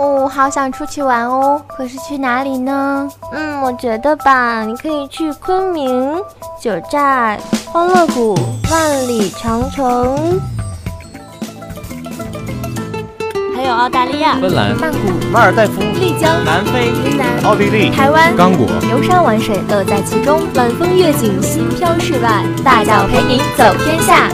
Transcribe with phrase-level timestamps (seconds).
[0.00, 3.06] 哦，好想出去玩哦，可是去哪里呢？
[3.32, 6.16] 嗯，我觉得吧，你可以去昆明、
[6.58, 7.38] 九寨、
[7.70, 8.34] 欢乐谷、
[8.70, 10.40] 万里长城，
[13.54, 14.98] 还有澳大利亚、芬兰、曼谷、
[15.30, 24.30] 马尔代夫、丽江、南非、云南、奥地利、台湾、刚果，游山玩水，乐在其中，晚风月景，心飘世外，大脚陪你走天下。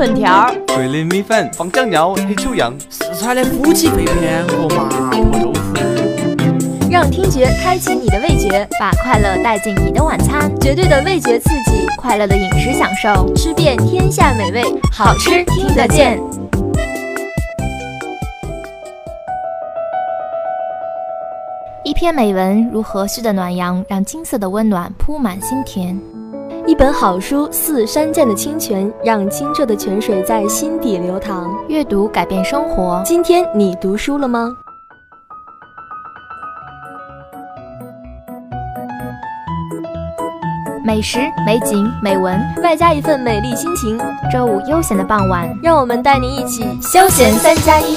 [0.00, 16.18] 粉条、桂林米粉、放酱料、黑秋阳、四川的夫妻肺片和麻婆豆腐，让听觉开启你的味觉，把快乐带进你的晚餐，绝对的味觉刺激，快乐的饮食享受，吃遍天下美味，好吃听得见。
[21.84, 26.00] 一篇美文如和煦的暖阳，让金色的温暖铺满心田。
[26.66, 31.50] 一本好书似山涧的清泉，让清澈的泉水在心底流淌。
[31.68, 33.02] 阅读改变生活。
[33.04, 34.56] 今天你读书了吗？
[40.84, 43.98] 美食、美景、美文，外加一份美丽心情。
[44.32, 47.96] 周五悠闲的傍晚，让我们带您一起休闲三加一。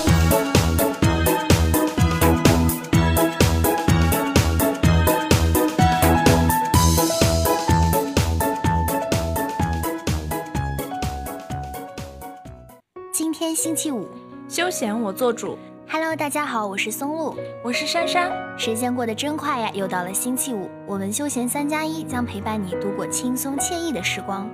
[13.54, 14.08] 天星期五，
[14.50, 15.56] 休闲我做主。
[15.88, 17.38] Hello，大家好，我是松露。
[17.64, 18.32] 我是珊珊。
[18.58, 24.50] 时间过得真快呀，又到了星期五，我们休闲三加一将陪伴你度过轻松惬意的时光。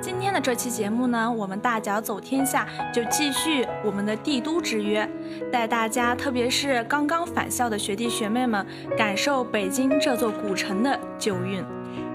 [0.00, 5.04] 今天的这期节目呢，我们大脚走天下就继续我们的帝都之约，
[5.50, 8.64] 带大家，特别是刚刚返校的学弟学妹们，
[8.96, 11.64] 感受北京这座古城的旧韵。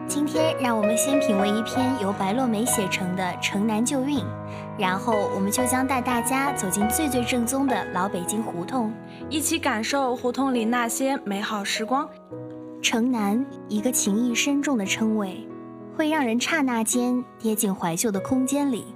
[0.09, 4.17] 今天让我们先品味一篇由白落梅写成的《城南旧韵》，
[4.75, 8.92] 然后我们就将带大家走进最最正宗的老北京胡同，
[9.30, 12.09] 一起感受胡同里那些美好时光。
[12.81, 15.47] 城南，一个情意深重的称谓，
[15.95, 18.87] 会让人刹那间跌进怀旧的空间里，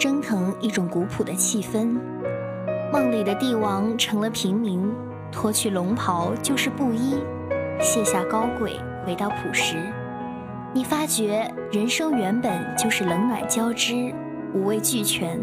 [0.00, 1.96] 蒸腾一种古朴的气氛。
[2.92, 4.92] 梦里的帝王成了平民，
[5.30, 7.20] 脱去龙袍就是布衣，
[7.80, 8.72] 卸下高贵，
[9.06, 9.76] 回到朴实。
[10.76, 14.12] 你发觉人生原本就是冷暖交织，
[14.52, 15.40] 五味俱全，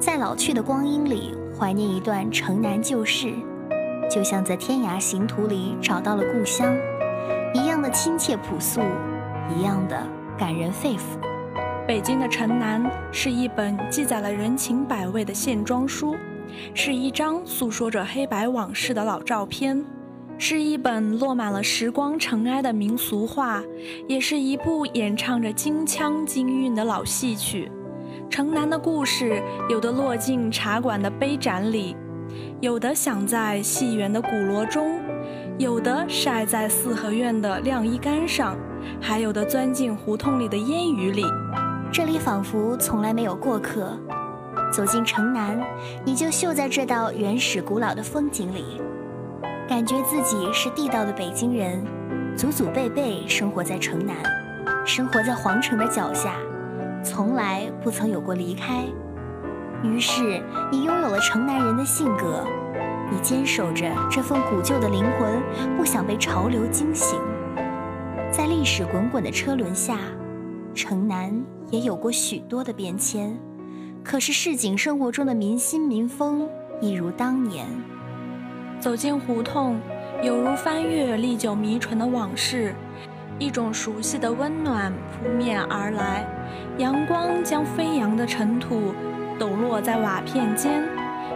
[0.00, 3.34] 在老去的光阴里怀念一段城南旧事，
[4.10, 6.74] 就像在天涯行途里找到了故乡，
[7.52, 8.80] 一样的亲切朴素，
[9.54, 10.02] 一样的
[10.38, 11.20] 感人肺腑。
[11.86, 16.16] 北京的城南是一本记载了人情百味的线装书，
[16.72, 19.84] 是一张诉说着黑白往事的老照片。
[20.38, 23.62] 是一本落满了时光尘埃的民俗画，
[24.06, 27.70] 也是一部演唱着京腔京韵的老戏曲。
[28.28, 31.96] 城南的故事，有的落进茶馆的杯盏里，
[32.60, 35.00] 有的响在戏园的鼓锣中，
[35.58, 38.58] 有的晒在四合院的晾衣杆上，
[39.00, 41.24] 还有的钻进胡同里的烟雨里。
[41.90, 43.98] 这里仿佛从来没有过客。
[44.72, 45.58] 走进城南，
[46.04, 48.82] 你就绣在这道原始古老的风景里。
[49.68, 51.84] 感觉自己是地道的北京人，
[52.36, 54.14] 祖祖辈辈生活在城南，
[54.86, 56.36] 生活在皇城的脚下，
[57.02, 58.84] 从来不曾有过离开。
[59.82, 60.40] 于是，
[60.70, 62.46] 你拥有了城南人的性格，
[63.10, 65.42] 你坚守着这份古旧的灵魂，
[65.76, 67.18] 不想被潮流惊醒。
[68.30, 69.98] 在历史滚滚的车轮下，
[70.74, 73.36] 城南也有过许多的变迁，
[74.04, 76.48] 可是市井生活中的民心民风
[76.80, 77.66] 一如当年。
[78.86, 79.80] 走进胡同，
[80.22, 82.72] 犹如翻阅历久弥醇的往事，
[83.36, 86.24] 一种熟悉的温暖扑面而来。
[86.78, 88.94] 阳光将飞扬的尘土
[89.40, 90.84] 抖落在瓦片间，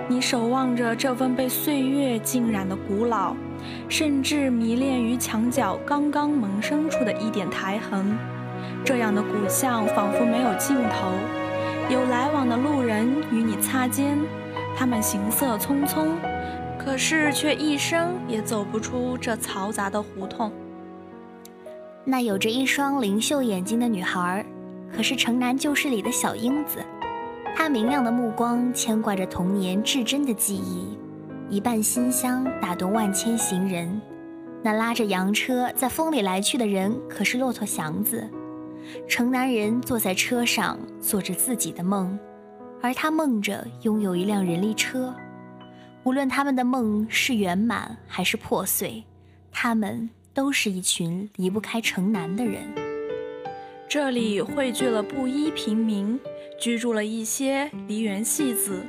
[0.06, 3.34] 你守望着这份被岁月浸染的古老，
[3.88, 8.16] 甚至迷恋于墙角刚刚萌生出的一点苔痕。
[8.84, 11.10] 这样的古巷仿佛没有尽头，
[11.92, 14.16] 有来往的路人与你擦肩，
[14.76, 16.10] 他们行色匆匆。
[16.82, 20.50] 可是，却一生也走不出这嘈杂的胡同。
[22.06, 24.44] 那有着一双灵秀眼睛的女孩，
[24.96, 26.82] 可是城南旧事里的小英子。
[27.54, 30.98] 她明亮的目光牵挂着童年至真的记忆，
[31.50, 34.00] 一瓣馨香打动万千行人。
[34.62, 38.26] 那拉着洋车在风里来去的人，可是骆驼祥子。
[39.06, 42.18] 城南人坐在车上，做着自己的梦，
[42.80, 45.14] 而他梦着拥有一辆人力车。
[46.02, 49.04] 无论他们的梦是圆满还是破碎，
[49.52, 52.62] 他们都是一群离不开城南的人。
[53.88, 56.18] 这里汇聚了布衣平民，
[56.58, 58.80] 居住了一些梨园戏子，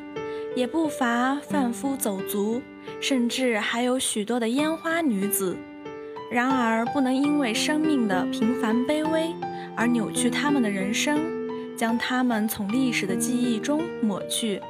[0.55, 2.61] 也不乏贩夫走卒，
[3.01, 5.57] 甚至还有许多的烟花女子。
[6.31, 9.35] 然而，不能因为生命的平凡卑微
[9.75, 11.19] 而扭曲他们的人生，
[11.75, 14.61] 将他们从历史的记忆中抹去。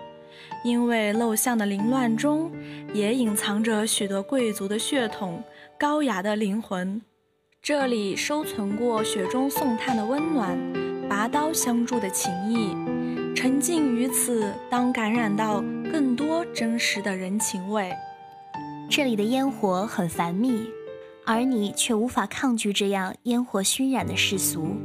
[0.63, 2.51] 因为陋巷的凌乱中，
[2.93, 5.43] 也隐藏着许多贵族的血统、
[5.77, 7.01] 高雅的灵魂。
[7.61, 10.57] 这里收存过雪中送炭的温暖，
[11.09, 12.75] 拔刀相助的情谊。
[13.35, 17.91] 沉浸于此，当感染到更多真实的人情味。
[18.89, 20.67] 这里的烟火很繁密。
[21.23, 24.75] 而你却无法抗拒这样烟火熏染的世俗，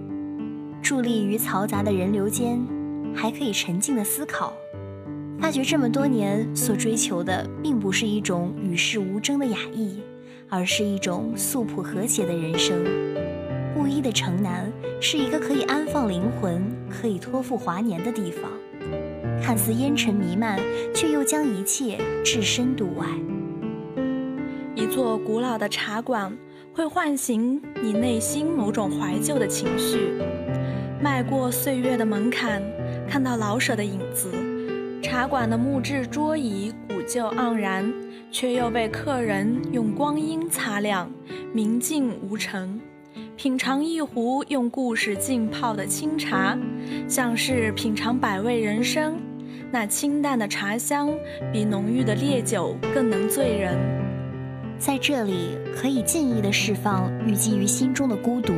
[0.82, 2.60] 伫立于嘈杂的人流间，
[3.14, 4.52] 还可以沉静的思考，
[5.40, 10.00] 发觉这么多年所追求的，并不是一种与世无争的雅意，
[10.48, 12.84] 而是一种素朴和谐的人生。
[13.74, 18.50] 布衣的城南是一个可以安放灵魂、可以托付华年的地方，
[19.42, 20.58] 看似烟尘弥漫，
[20.94, 23.06] 却又将一切置身度外。
[24.74, 26.36] 一座古老的茶馆
[26.72, 30.10] 会唤醒你内心某种怀旧的情绪，
[31.00, 32.62] 迈过岁月的门槛，
[33.08, 34.30] 看到老舍的影子。
[35.16, 37.90] 茶馆的木质桌椅古旧盎然，
[38.30, 41.10] 却又被客人用光阴擦亮，
[41.54, 42.78] 明净无尘。
[43.34, 46.54] 品尝一壶用故事浸泡的清茶，
[47.08, 49.16] 像是品尝百味人生。
[49.70, 51.10] 那清淡的茶香，
[51.50, 53.74] 比浓郁的烈酒更能醉人。
[54.78, 58.52] 在这里，可以尽意地释放郁积于心中的孤独，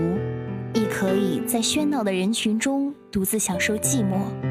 [0.74, 4.47] 亦可以在喧闹的人群中独自享受寂寞。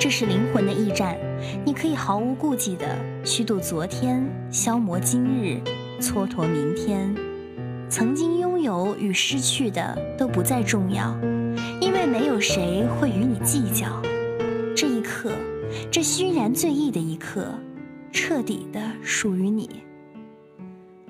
[0.00, 1.14] 这是灵魂的驿站，
[1.62, 2.86] 你可以毫无顾忌地
[3.22, 5.60] 虚度昨天，消磨今日，
[6.00, 7.14] 蹉跎明天。
[7.90, 11.14] 曾经拥有与失去的都不再重要，
[11.82, 14.00] 因为没有谁会与你计较。
[14.74, 15.32] 这一刻，
[15.90, 17.52] 这熏然醉意的一刻，
[18.10, 19.68] 彻底的属于你。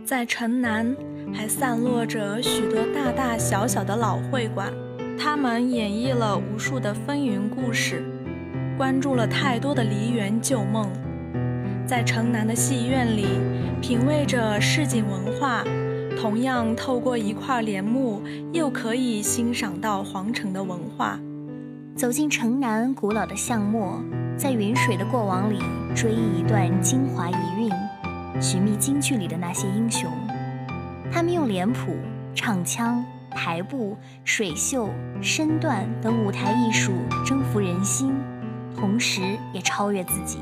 [0.04, 0.96] 在城南，
[1.32, 4.72] 还散落着许多大大小小的老会馆，
[5.16, 8.02] 他们演绎了无数的风云故事，
[8.80, 10.90] 关注了太多的梨园旧梦。
[11.86, 13.26] 在城南的戏院里，
[13.82, 15.62] 品味着市井文化，
[16.18, 18.22] 同样透过一块帘幕，
[18.54, 21.20] 又可以欣赏到皇城的文化。
[21.94, 24.02] 走进城南古老的巷陌，
[24.34, 25.58] 在云水的过往里
[25.94, 27.70] 追忆一段京华遗韵。
[28.40, 30.10] 寻觅京剧里的那些英雄，
[31.12, 31.98] 他们用脸谱、
[32.34, 33.94] 唱腔、台步、
[34.24, 34.88] 水袖、
[35.20, 36.92] 身段等舞台艺术
[37.26, 38.14] 征服人心，
[38.80, 39.20] 同时
[39.52, 40.38] 也超越自己。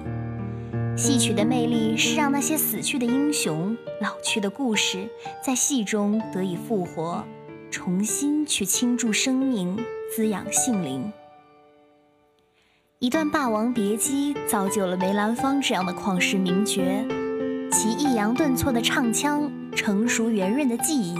[0.97, 5.09] 戏曲的魅力是让那些死去的英雄、老去的故事
[5.45, 7.25] 在戏中得以复活，
[7.71, 9.77] 重新去倾注生命，
[10.15, 11.13] 滋养性灵。
[13.01, 16.83] 一段《霸王别姬》造就了梅兰芳这样的旷世名角。
[17.71, 21.17] 其抑扬顿挫的唱腔，成熟圆润的技艺，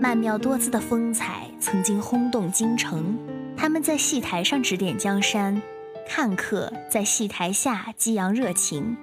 [0.00, 3.16] 曼妙多姿的风采，曾经轰动京城。
[3.56, 5.60] 他们在戏台上指点江山，
[6.08, 8.96] 看客在戏台下激扬热情，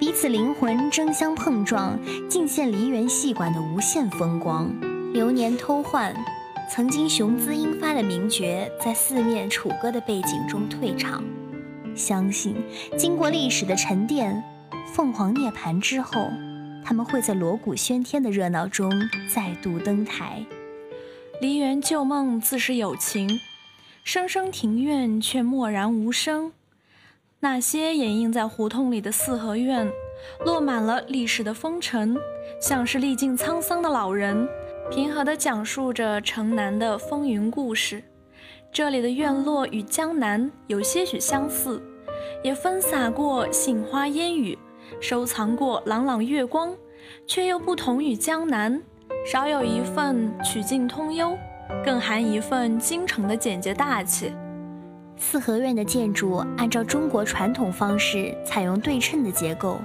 [0.00, 4.74] 彼此灵魂争相碰撞，尽现梨园戏馆的无限风光。
[5.12, 6.16] 流年偷换，
[6.70, 11.22] 曾经雄姿英发的名角，在四面楚歌的背景中退场。
[11.94, 12.56] 相信
[12.96, 14.42] 经过历史的沉淀。
[14.94, 16.30] 凤凰涅槃之后，
[16.82, 18.90] 他们会在锣鼓喧天的热闹中
[19.32, 20.44] 再度登台。
[21.42, 23.28] 梨园旧梦自是有情，
[24.08, 26.50] 声声庭院却默然无声。
[27.40, 29.86] 那些掩映在胡同里的四合院，
[30.46, 32.16] 落满了历史的风尘，
[32.58, 34.48] 像是历尽沧桑的老人，
[34.90, 38.02] 平和地讲述着城南的风云故事。
[38.72, 41.82] 这里的院落与江南有些许相似，
[42.42, 44.56] 也分洒过杏花烟雨。
[45.02, 46.74] 收藏过朗朗月光，
[47.26, 48.82] 却又不同于江南，
[49.30, 51.36] 少有一份曲径通幽，
[51.84, 54.32] 更含一份京城的简洁大气。
[55.16, 59.78] 四合院的建筑按照中国传统方式，采用对称的结构，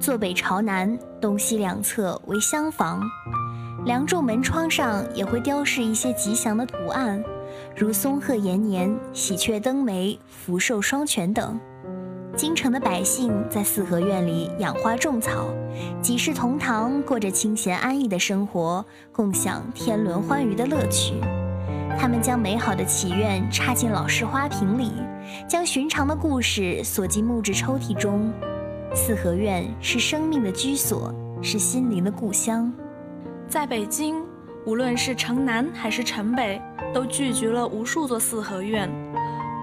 [0.00, 3.02] 坐北朝南，东西两侧为厢房，
[3.84, 7.22] 梁柱门窗上也会雕饰一些吉祥的图案，
[7.76, 11.60] 如松鹤延年、喜鹊登梅、福寿双全等。
[12.36, 15.48] 京城的百姓在四合院里养花种草，
[16.02, 21.14] 几世同堂，过着清闲安逸的生活，共享天伦欢愉的乐趣。
[21.98, 24.92] 他们将美好的祈愿插进老式花瓶里，
[25.48, 28.30] 将寻常的故事锁进木质抽屉中。
[28.94, 32.70] 四合院是生命的居所，是心灵的故乡。
[33.48, 34.22] 在北京，
[34.66, 36.60] 无论是城南还是城北，
[36.92, 38.90] 都聚集了无数座四合院。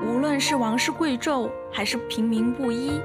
[0.05, 2.99] 无论是王室贵胄还是平民布衣，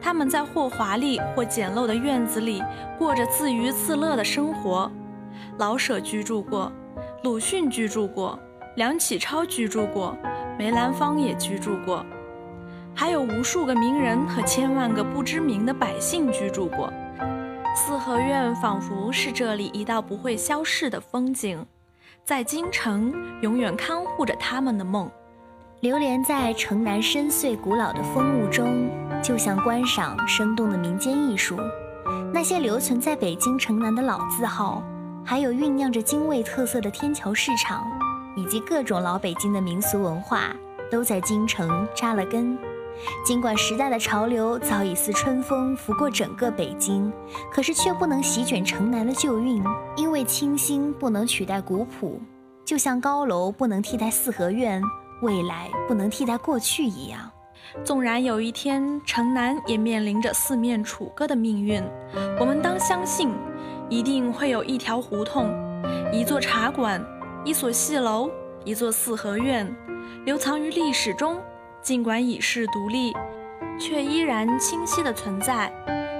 [0.00, 2.62] 他们在或华丽或简陋的院子里
[2.98, 4.90] 过着自娱自乐的生活。
[5.58, 6.70] 老舍居住过，
[7.22, 8.38] 鲁迅居住过，
[8.76, 10.16] 梁启超居住过，
[10.58, 12.04] 梅兰芳也居住过，
[12.94, 16.92] 还有无数个名人和千万个不知名的百姓居住过。
[17.74, 21.66] 四合院仿佛是这里一道不会消逝的风景，
[22.24, 25.10] 在京城永远看护着他们的梦。
[25.84, 28.88] 流连在城南深邃古老的风物中，
[29.22, 31.58] 就像观赏生动的民间艺术。
[32.32, 34.82] 那些留存在北京城南的老字号，
[35.22, 37.86] 还有酝酿着京味特色的天桥市场，
[38.34, 40.56] 以及各种老北京的民俗文化，
[40.90, 42.56] 都在京城扎了根。
[43.22, 47.12] 尽管时代的潮流早已似春风拂过整个北京，
[47.52, 49.62] 可是却不能席卷城南的旧韵，
[49.96, 52.18] 因为清新不能取代古朴，
[52.64, 54.82] 就像高楼不能替代四合院。
[55.22, 57.30] 未来不能替代过去一样，
[57.84, 61.82] 纵然有一天城南也面临着四面楚歌的命运，
[62.38, 63.32] 我们当相信，
[63.88, 65.50] 一定会有一条胡同、
[66.12, 67.04] 一座茶馆、
[67.44, 68.30] 一所戏楼、
[68.64, 69.74] 一座四合院，
[70.24, 71.40] 留藏于历史中。
[71.82, 73.14] 尽管已是独立，
[73.78, 75.70] 却依然清晰的存在，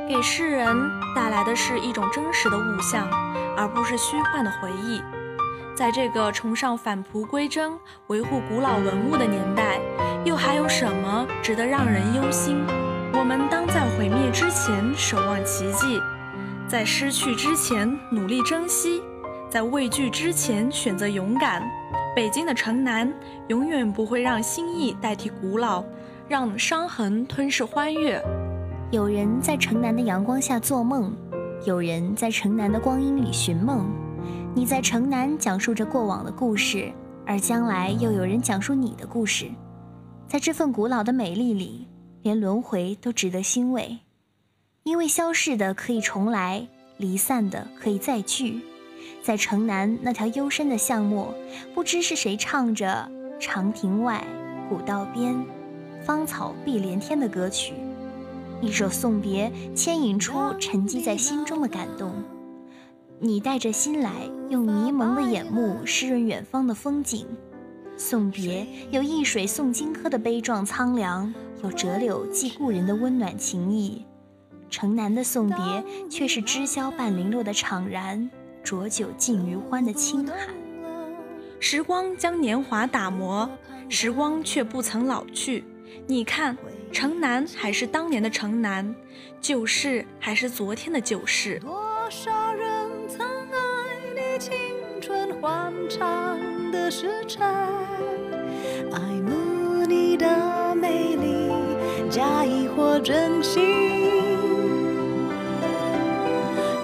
[0.07, 0.77] 给世人
[1.17, 3.09] 带来的是一种真实的物象，
[3.57, 5.01] 而不是虚幻的回忆。
[5.75, 7.73] 在这个崇尚返璞归真、
[8.07, 9.81] 维护古老文物的年代，
[10.25, 12.65] 又还有什么值得让人忧心？
[13.13, 16.01] 我们当在毁灭之前守望奇迹，
[16.69, 19.03] 在失去之前努力珍惜，
[19.51, 21.63] 在畏惧之前选择勇敢。
[22.15, 23.13] 北京的城南
[23.49, 25.83] 永远不会让新意代替古老，
[26.29, 28.23] 让伤痕吞噬欢悦。
[28.93, 31.13] 有人在城南的阳光下做梦，
[31.67, 33.87] 有人在城南的光阴里寻梦。
[34.57, 36.93] 你在城南讲述着过往的故事，
[37.27, 39.51] 而将来又有人讲述你的故事。
[40.29, 41.89] 在这份古老的美丽里，
[42.23, 43.99] 连轮回都值得欣慰，
[44.85, 46.69] 因为消逝的可以重来，
[46.99, 48.61] 离散的可以再聚。
[49.25, 51.35] 在城南那条幽深的巷陌，
[51.75, 54.25] 不知是谁唱着“长亭外，
[54.69, 55.35] 古道边，
[56.01, 57.75] 芳草碧连天”的歌曲，
[58.61, 62.13] 一首送别，牵引出沉积在心中的感动。
[63.21, 64.11] 你带着心来，
[64.49, 67.27] 用迷蒙的眼目湿润远方的风景。
[67.97, 74.05] 送别有易水送荆轲的悲壮苍凉，有折柳寄故人的温暖情意。
[74.69, 75.57] 城南的送别
[76.11, 78.29] 却是知交半零落的怅然，
[78.65, 80.37] 浊酒尽余欢的清寒。
[81.61, 83.49] 时光将年华打磨，
[83.89, 85.65] 时光却不曾老去。
[86.09, 86.59] 你看，
[86.91, 88.93] 城南还是当年的城南，
[89.41, 91.61] 旧事还是昨天的旧事。
[91.61, 92.64] 多少人？
[95.75, 97.45] 春欢畅的时辰，
[98.93, 101.51] 爱慕你的美丽，
[102.09, 103.61] 假意或真心。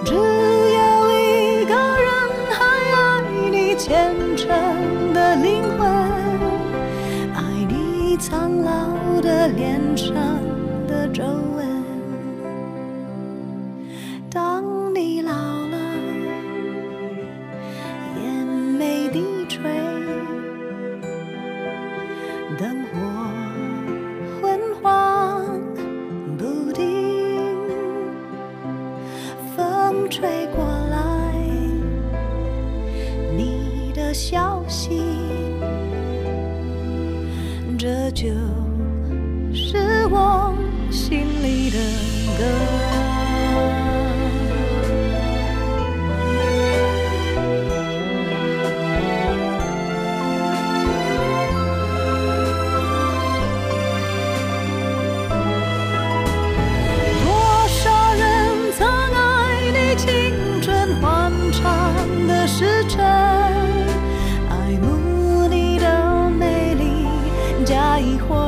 [0.03, 0.19] 只有
[1.11, 2.11] 一个人
[2.49, 4.49] 还爱你虔诚
[5.13, 5.87] 的灵魂，
[7.33, 10.13] 爱你苍老的脸上
[10.87, 11.23] 的皱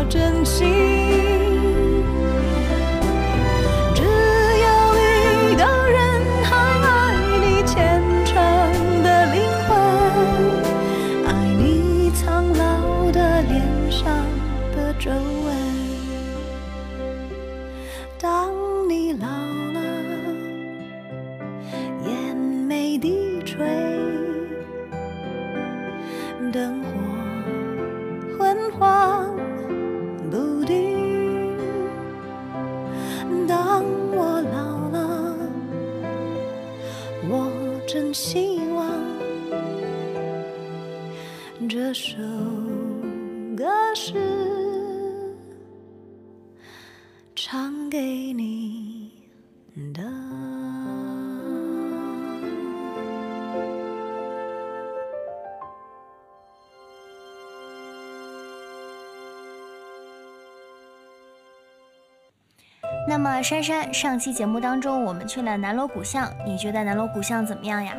[0.09, 1.32] 真希
[47.45, 48.00] 唱给
[48.31, 49.12] 你
[49.93, 50.01] 的。
[63.05, 67.97] 那么，珊珊，上期节目当中我们去了南锣鼓巷，你觉得南锣鼓巷怎么样呀？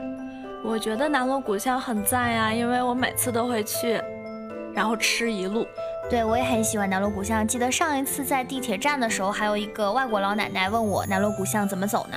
[0.65, 4.01] 我觉得南锣鼓巷很赞呀，因为我每次都会去，
[4.75, 5.67] 然后吃一路。
[6.11, 7.47] 对，我也很喜欢南锣鼓巷。
[7.47, 12.17] 记得上一次在地铁站的时候，还有一个外国老奶奶问我南锣鼓巷怎么走呢？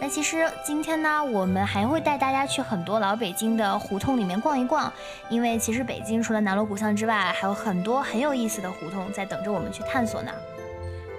[0.00, 4.92] 那其实今天呢，我们还会带大家去很多老北京的胡同里面逛一逛，
[5.28, 10.30] 因为其实北京除了南锣鼓巷之外，还有很多很有意思的胡同在等着我们去探索呢。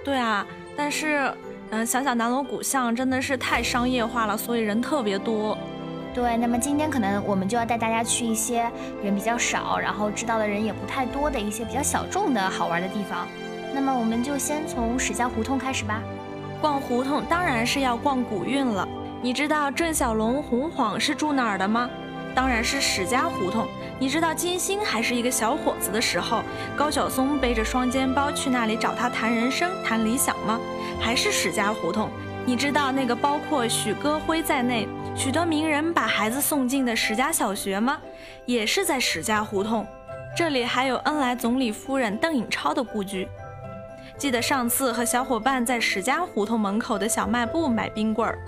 [0.04, 0.46] 对啊。
[0.76, 1.30] 但是，
[1.70, 5.56] 嗯，想想南锣鼓巷真的是太商业化了，所以人特别多。
[6.14, 8.70] 对，那么今天可能我们就要带大家去一些
[9.02, 13.26] 人比较少，然后知道的人也不太多的一些比较小众的好玩的地方。
[13.74, 16.02] 那么我们就先从史家胡同开始吧。
[16.60, 18.86] 逛胡同当然是要逛古韵了。
[19.22, 21.88] 你知道郑小龙、洪晃是住哪儿的吗？
[22.34, 23.66] 当然是史家胡同。
[23.98, 26.42] 你知道金星还是一个小伙子的时候，
[26.76, 30.60] 高晓松背着双肩包去那里找他谈人生、谈理想吗？
[31.00, 32.10] 还是史家胡同？
[32.44, 38.00] 你知道那个包括许戈辉在内许多名人把孩子送进的史家小学吗？
[38.46, 39.86] 也是在史家胡同。
[40.34, 43.28] 这里还有恩来总理夫人邓颖超的故居。
[44.16, 48.38] 记得上次和小伙伴在史家胡同门口的小卖部买冰棍儿，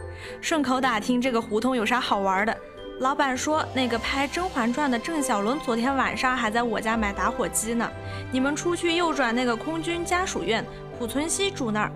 [0.40, 2.56] 顺口打听这个胡同有啥好玩的。
[3.00, 7.90] 老板说：“那个拍《甄嬛传》的郑晓龙昨天晚上还在我家买打火机呢。
[8.33, 10.64] 你们出去右转那个空军家属院，
[10.99, 11.92] 濮存昕住那儿。”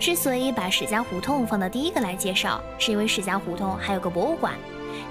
[0.00, 4.54] 之所以把史家胡同放到第一个来介绍，是因为史家胡同还有个博物馆。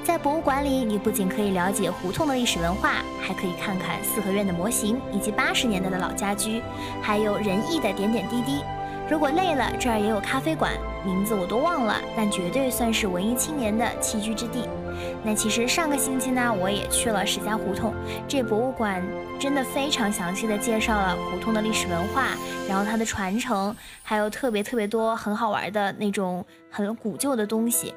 [0.04, 6.60] 在博物馆里，你不仅可以了解胡同的历史文化，还可以看看四合院的模型以及八十年代的老家居，
[7.04, 8.64] 还有仁义的点点滴滴。
[9.08, 10.72] 如果累了，这儿也有咖啡馆，
[11.06, 14.68] 名字我都忘了，但绝对算是文艺青年的栖居之地。
[15.24, 17.94] 那其实上个星期呢，我也去了史家胡同，
[18.28, 19.04] 这博物馆
[19.40, 22.30] 真的非常详细的介绍了胡同的历史文化，
[22.68, 27.94] 然后它的传承，还有特别特别多很好玩的那种很古旧的东西。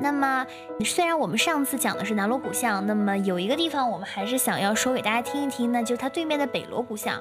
[0.00, 0.46] 那么
[0.84, 7.20] 虽然我们上次讲的是南锣鼓巷，那么有一个地方我们还是想要说给大家听一听，那就是它对面的北锣鼓巷。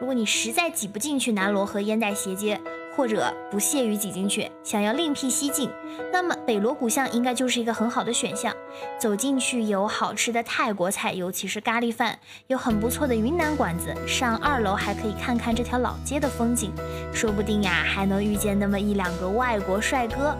[0.00, 2.60] 如果你实在挤不进去南锣和烟袋斜街。
[2.96, 5.70] 或者不屑于挤进去，想要另辟蹊径，
[6.12, 8.54] 那么北锣鼓巷应该就是一个很好的选项。
[9.00, 13.94] 走进去有好吃的泰国菜，尤其是咖喱饭，有很不错的云南馆子。
[14.06, 16.72] 上二楼还可以看看这条老街的风景，
[17.12, 20.36] 说不定呀还能遇见那么一两个外国帅哥。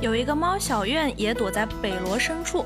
[0.00, 2.64] 有一个猫小院也躲在北锣深处。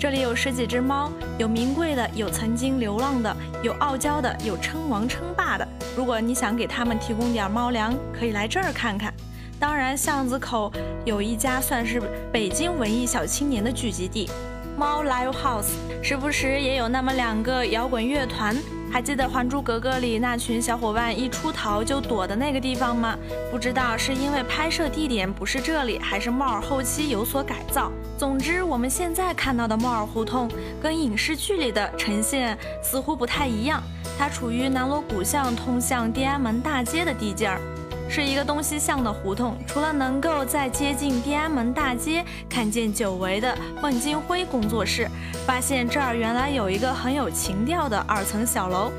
[0.00, 5.68] 这里有十几只猫，有名贵的，有曾经流浪的，有傲娇的，有称王称霸的。
[5.94, 9.12] 如果你想给它们提供点猫粮，可以来这儿看看。
[9.58, 10.72] 当然，巷子口
[11.04, 12.00] 有一家算是
[12.32, 14.26] 北京文艺小青年的聚集地——
[14.74, 18.56] 猫 Live House，时不时也有那么两个摇滚乐团。
[18.92, 23.16] 还记得《还珠格格》里那群小伙伴一出逃就躲的那个地方吗？
[23.50, 27.92] 不知道是因为拍摄地点不是这里，还是帽儿后期有所改造。
[28.18, 30.50] 总之，我们现在看到的帽儿胡同
[30.82, 33.80] 跟影视剧里的呈现似乎不太一样。
[34.18, 37.60] 它处于南锣鼓巷通向地安门大街的地界儿。
[38.10, 45.08] 是一个东西向的胡同，除了能够在接近天安门大街看见久违的孟京辉工作室，
[45.46, 48.90] 发现这儿原来有一个很有情调的二层小楼，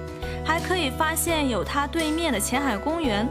[0.46, 3.28] 还可以发现有它对面的前海公园。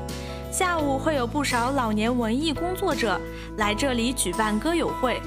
[0.52, 3.18] 下午会有不少老年文艺工作者
[3.56, 5.18] 来这里举办歌友会。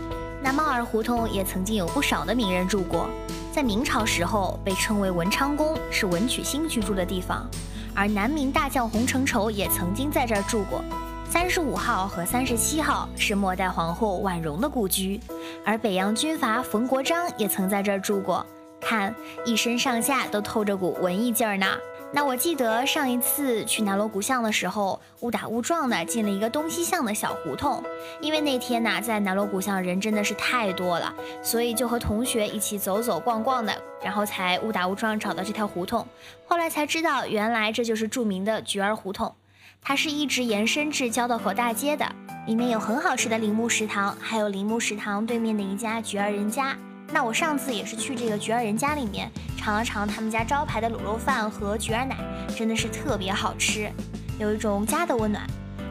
[0.43, 3.09] 那猫儿胡同也曾经有不少的名人住过，
[3.51, 7.49] 在明朝时候被称为文昌宫，是文曲星居住的地方。
[7.95, 10.84] 而南明大将洪承畴也曾经在这儿住过，
[11.29, 15.19] 三十五号和三十七号是末代皇后婉容的故居，
[15.65, 18.45] 而北洋军阀冯国璋也曾在这儿住过，
[18.82, 19.13] 看
[19.45, 21.67] 一身上下都透着股文艺劲儿呢。
[22.15, 27.84] 那我记得上一次去南锣鼓巷的时候，误打误撞的进了一个东西巷的小胡同，
[28.21, 33.73] 因为那天呢在南锣鼓巷人真的是太多了，所以就和同学一起走走逛逛的，
[34.04, 36.08] 然后才误打误撞找到这条胡同。
[36.45, 39.34] 后来才知道，原来这就是著名的菊儿胡同，
[39.82, 42.06] 它是一直延伸至交道口大街的，
[42.45, 46.78] 里面有很好吃的铃木食堂，还有铃木食堂对面的一家菊儿人家。
[47.11, 52.17] 那我上次也是去这个菊儿人家里面尝了尝他们家招牌的卤肉饭和菊儿奶，
[52.55, 53.91] 真的是特别好吃，
[54.39, 55.45] 有一种家的温暖。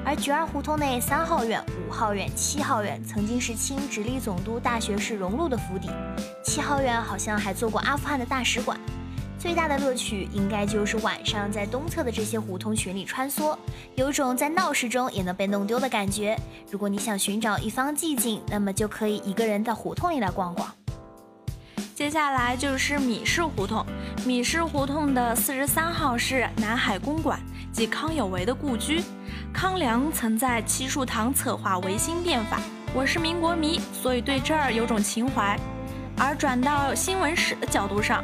[0.05, 5.88] 而菊儿胡同内三号院、五号院、七号院曾经是清直隶总督大学士荣禄的府邸，
[6.44, 8.77] 七号院好像还做过阿富汗的大使馆。
[9.38, 13.57] 最大的乐趣应该就是晚上在东侧的这些胡同群里穿梭，
[13.94, 16.37] 有一种在闹市中也能被弄丢的感觉。
[16.68, 20.68] 如果你想寻找一方寂静，那么就可以一个人到胡同里来逛逛。
[21.95, 23.85] 接下来就是米市胡同。
[24.27, 27.39] 米市胡同的四十三号是南海公馆，
[27.73, 29.03] 即康有为的故居。
[29.53, 32.59] 康梁曾在七树堂策划维新变法。
[32.95, 35.59] 我是民国迷，所以对这儿有种情怀。
[36.19, 38.23] 而转到新闻史的角度上，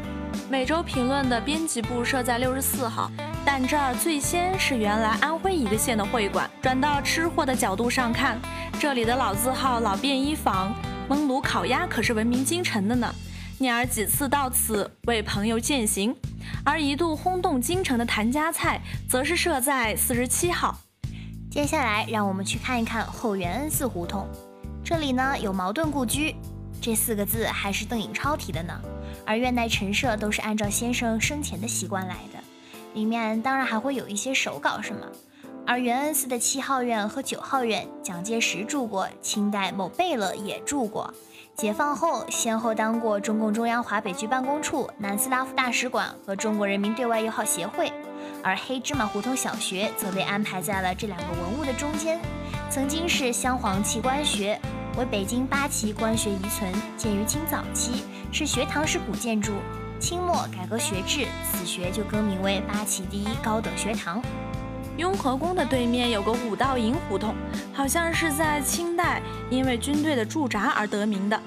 [0.51, 3.11] 每周评论的编辑部设在六十四号，
[3.45, 6.49] 但这儿最先是原来安徽一个县的会馆。
[6.61, 8.39] 转到吃货的角度上看，
[8.79, 10.75] 这里的老字号老便衣坊、
[11.09, 13.15] 焖炉烤鸭可是闻名京城的呢。
[13.61, 16.15] 聂耳几次到此为朋友饯行，
[16.65, 20.79] 而一度轰动京城的谭家菜，则是设在四十七号。
[21.51, 24.29] 接下来，让我们去看一看后元恩寺胡同。
[24.85, 26.37] 这里呢有茅盾故居，
[26.81, 28.81] 这四个字还是邓颖超提的呢。
[29.27, 32.39] 而院内陈设都是按照先生生前的习惯来的，
[32.95, 35.05] 里面当然还会有一些手稿什么。
[35.67, 41.13] 而元恩寺的七号院和九号院，蒋介石住过，清代某贝勒也住过。
[41.59, 47.93] 解放后，先后当过中共中央华北局办公处、南斯拉夫大使馆和中国人民对外友好协会，
[48.45, 52.21] 而黑芝麻胡同小学则被安排在了这两个文物的中间。
[52.71, 54.57] 曾经是镶黄旗官学，
[54.97, 59.55] 为北京八旗官学遗存，建于清早期，是学堂式古建筑。
[59.99, 64.23] 清末改革学制，此学就更名为八旗第一高等学堂。
[64.99, 67.33] 雍和宫的对面有个五道营胡同，
[67.73, 71.41] 好像是在清代因为军队的驻扎而得名的，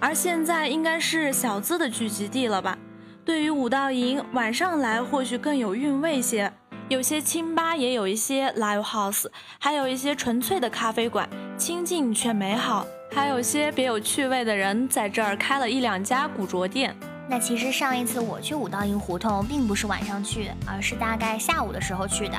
[0.00, 2.76] 而现在应该是小资的聚集地了吧？
[3.24, 6.52] 对于五道营，晚上来或许更有韵味些，
[6.88, 9.26] 有些清吧，也有一些 live house，
[9.60, 12.84] 还有一些纯粹的咖啡馆，清静却美好。
[13.12, 16.94] 还有些别有趣味的人在这儿开了一两家古着店。
[17.28, 22.36] 那其实上一次我去五道营胡同，并不是晚上去，而是大概下午的时候去的。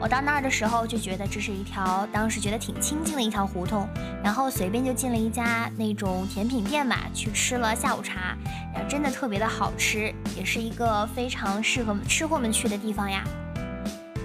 [0.00, 3.86] 我到那儿的时候就觉得这是一条当时觉得挺清静的一条胡同，
[4.24, 8.34] 然后随便就进了一家那种甜品店吧，去吃了下午茶，
[8.72, 13.22] 然后真的特别的好吃，也是一个非常适合吃货们去的地方呀。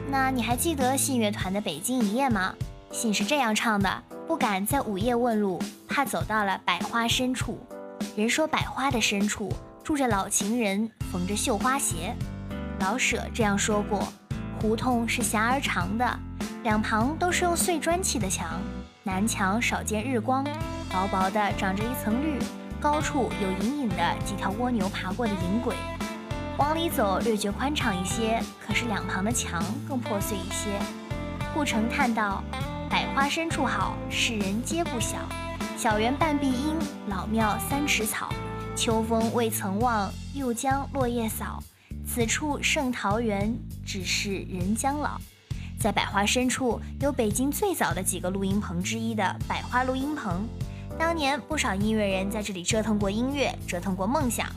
[0.10, 2.56] 那你还记得信乐团的《北京一夜》吗？
[2.92, 7.60] 信是这样唱的：不敢在午夜问路，怕走到了百花深处。
[8.16, 9.52] 人说百花的深处
[9.84, 12.16] 住着老情人，缝着绣花鞋。
[12.80, 14.08] 老舍这样说过。
[14.68, 16.20] 胡同是狭而长的，
[16.64, 18.60] 两旁都是用碎砖砌的墙，
[19.04, 20.44] 南墙少见日光，
[20.90, 22.40] 薄薄的长着一层绿，
[22.82, 25.76] 高处有隐隐的几条蜗牛爬过的银轨。
[26.58, 30.80] 往里走略觉宽敞一些，可是两旁的墙更破碎一些。
[31.54, 32.44] 顾城叹道
[32.90, 35.18] ：“百花深处好，世人皆不晓。
[35.78, 36.76] 小园半壁阴，
[37.08, 38.30] 老庙三尺草。
[38.76, 41.62] 秋风未曾望，又将落叶扫。”
[42.16, 43.54] 此处胜桃源，
[43.86, 45.20] 只是人将老。
[45.78, 50.48] 在百花深处，有北京最早的几个录音棚之一的百花录音棚。
[50.98, 54.48] 当年不少音乐人在这里折腾过音乐，折腾过梦想。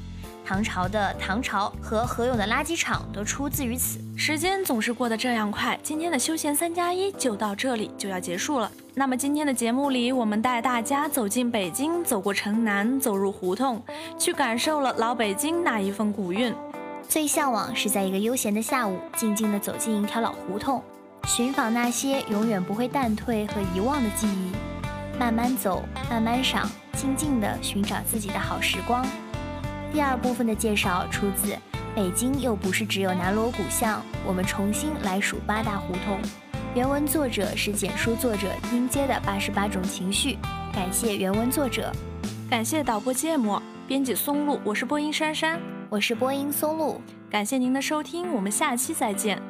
[0.46, 3.98] 唐朝的唐朝和何勇的垃圾场都出自于此。
[4.16, 8.70] 时间总是过得这样快，今天的休闲三加一就到这里就要结束了。
[8.94, 13.82] 那么今天的节目里，我们带大家走进北京，走过城南，走入胡同，
[14.16, 16.54] 去感受了老北京那一份古韵。
[17.08, 20.82] 最向往是在一个悠闲的下午，静静地走进一条老胡同，
[21.26, 24.52] 寻访那些永远不会淡退和遗忘的记忆，
[25.18, 29.06] 慢慢走，慢慢赏，静静地寻找自己的好时光。
[29.90, 31.52] 第二部分的介绍出自
[31.94, 36.20] 《北京又不是只有南锣鼓巷》，我们重新来数八大胡同。
[36.74, 40.36] 原文作者是简书作者音阶的八十八种情绪。
[40.74, 41.90] 感谢原文作者，
[42.50, 45.58] 感谢导播芥末，编辑松露，我是播音珊珊。
[45.90, 49.40] 我是播音松露，感谢您的收听，我们下期再见。